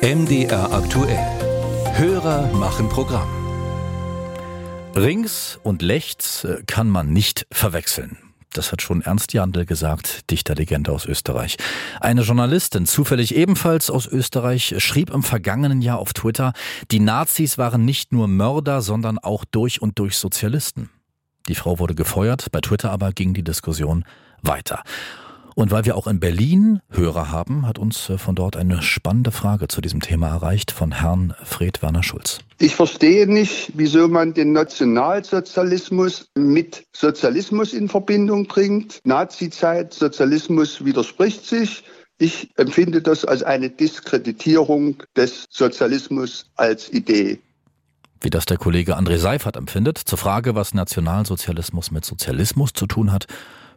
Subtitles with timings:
[0.00, 1.18] MDR aktuell.
[1.96, 3.28] Hörer machen Programm.
[4.94, 8.16] Rings und Lechts äh, kann man nicht verwechseln.
[8.52, 11.56] Das hat schon Ernst Jandl gesagt, Dichterlegende aus Österreich.
[12.00, 16.52] Eine Journalistin, zufällig ebenfalls aus Österreich, schrieb im vergangenen Jahr auf Twitter,
[16.92, 20.90] die Nazis waren nicht nur Mörder, sondern auch durch und durch Sozialisten.
[21.48, 24.04] Die Frau wurde gefeuert, bei Twitter aber ging die Diskussion
[24.42, 24.84] weiter.
[25.58, 29.32] Und weil wir auch in Berlin Hörer haben, hat uns äh, von dort eine spannende
[29.32, 32.38] Frage zu diesem Thema erreicht von Herrn Fred Werner Schulz.
[32.60, 39.00] Ich verstehe nicht, wieso man den Nationalsozialismus mit Sozialismus in Verbindung bringt.
[39.02, 41.82] Nazizeit, Sozialismus widerspricht sich.
[42.18, 47.40] Ich empfinde das als eine Diskreditierung des Sozialismus als Idee.
[48.20, 53.10] Wie das der Kollege André Seifert empfindet, zur Frage, was Nationalsozialismus mit Sozialismus zu tun
[53.10, 53.26] hat,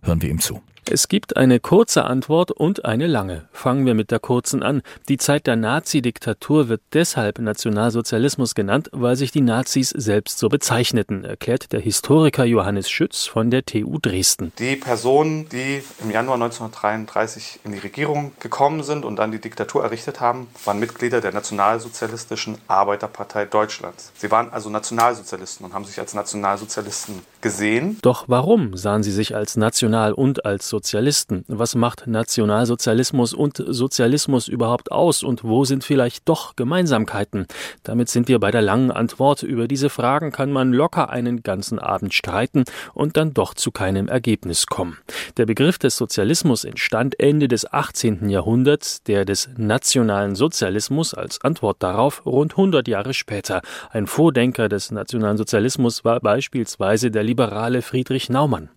[0.04, 0.62] hören wir ihm zu.
[0.90, 3.48] Es gibt eine kurze Antwort und eine lange.
[3.54, 4.82] Fangen wir mit der kurzen an.
[5.10, 11.24] Die Zeit der Nazi-Diktatur wird deshalb Nationalsozialismus genannt, weil sich die Nazis selbst so bezeichneten,
[11.24, 14.52] erklärt der Historiker Johannes Schütz von der TU Dresden.
[14.58, 19.84] Die Personen, die im Januar 1933 in die Regierung gekommen sind und dann die Diktatur
[19.84, 24.12] errichtet haben, waren Mitglieder der Nationalsozialistischen Arbeiterpartei Deutschlands.
[24.16, 28.00] Sie waren also Nationalsozialisten und haben sich als Nationalsozialisten gesehen.
[28.02, 31.44] Doch warum sahen sie sich als national und als Sozialisten.
[31.48, 37.46] Was macht Nationalsozialismus und Sozialismus überhaupt aus und wo sind vielleicht doch Gemeinsamkeiten?
[37.84, 39.44] Damit sind wir bei der langen Antwort.
[39.44, 44.08] Über diese Fragen kann man locker einen ganzen Abend streiten und dann doch zu keinem
[44.08, 44.98] Ergebnis kommen.
[45.38, 48.30] Der Begriff des Sozialismus entstand Ende des 18.
[48.30, 53.62] Jahrhunderts, der des nationalen Sozialismus als Antwort darauf rund 100 Jahre später.
[53.90, 58.70] Ein Vordenker des nationalen Sozialismus war beispielsweise der liberale Friedrich Naumann.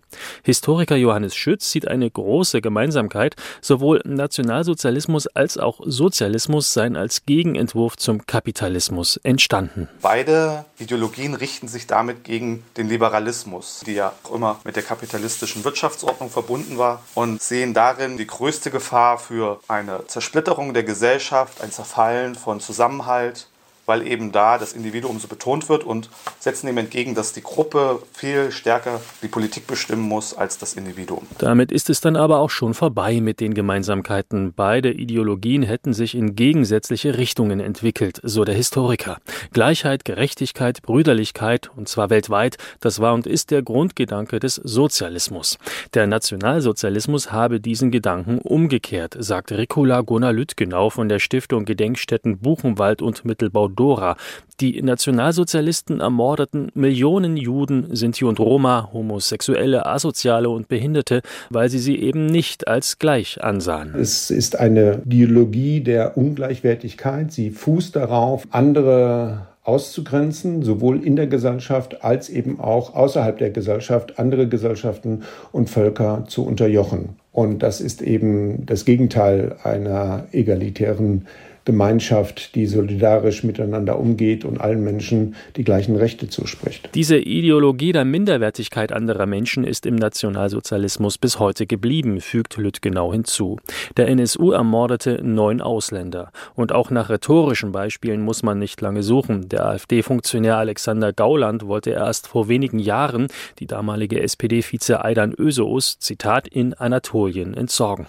[0.43, 3.35] Historiker Johannes Schütz sieht eine große Gemeinsamkeit.
[3.61, 9.87] Sowohl Nationalsozialismus als auch Sozialismus seien als Gegenentwurf zum Kapitalismus entstanden.
[10.01, 15.63] Beide Ideologien richten sich damit gegen den Liberalismus, die ja auch immer mit der kapitalistischen
[15.63, 21.71] Wirtschaftsordnung verbunden war und sehen darin die größte Gefahr für eine Zersplitterung der Gesellschaft, ein
[21.71, 23.47] Zerfallen von Zusammenhalt
[23.85, 26.09] weil eben da das Individuum so betont wird und
[26.39, 31.27] setzen dem entgegen, dass die Gruppe viel stärker die Politik bestimmen muss als das Individuum.
[31.37, 34.53] Damit ist es dann aber auch schon vorbei mit den Gemeinsamkeiten.
[34.55, 39.17] Beide Ideologien hätten sich in gegensätzliche Richtungen entwickelt, so der Historiker.
[39.51, 45.57] Gleichheit, Gerechtigkeit, Brüderlichkeit, und zwar weltweit, das war und ist der Grundgedanke des Sozialismus.
[45.93, 53.01] Der Nationalsozialismus habe diesen Gedanken umgekehrt, sagt Ricola Gunnar Lüttgenau von der Stiftung Gedenkstätten Buchenwald
[53.01, 54.17] und Mittelbau Dora.
[54.61, 61.97] Die Nationalsozialisten ermordeten Millionen Juden, Sinti und Roma, Homosexuelle, Asoziale und Behinderte, weil sie sie
[61.99, 63.93] eben nicht als gleich ansahen.
[63.95, 67.31] Es ist eine Ideologie der Ungleichwertigkeit.
[67.33, 74.19] Sie fußt darauf, andere auszugrenzen, sowohl in der Gesellschaft als eben auch außerhalb der Gesellschaft
[74.19, 77.15] andere Gesellschaften und Völker zu unterjochen.
[77.31, 81.25] Und das ist eben das Gegenteil einer egalitären
[81.65, 86.89] Gemeinschaft, die solidarisch miteinander umgeht und allen Menschen die gleichen Rechte zuspricht.
[86.93, 93.57] Diese Ideologie der Minderwertigkeit anderer Menschen ist im Nationalsozialismus bis heute geblieben, fügt Lüttgenau hinzu.
[93.97, 96.31] Der NSU ermordete neun Ausländer.
[96.53, 99.49] Und auch nach rhetorischen Beispielen muss man nicht lange suchen.
[99.49, 103.27] Der AfD-Funktionär Alexander Gauland wollte erst vor wenigen Jahren
[103.59, 108.05] die damalige SPD-Vize Aidan Öseus, Zitat, in Anatolien entsorgen.